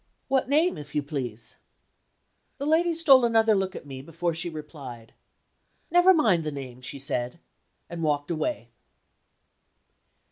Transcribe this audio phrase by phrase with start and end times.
[0.29, 1.57] "What name, if you please?"
[2.57, 5.13] The lady stole another look at me, before she replied.
[5.91, 7.37] "Never mind the name," she said
[7.87, 8.71] and walked away.